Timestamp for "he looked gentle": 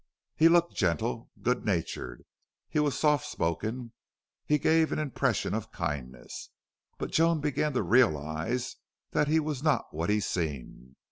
0.35-1.29